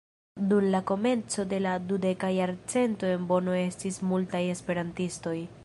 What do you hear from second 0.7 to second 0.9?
la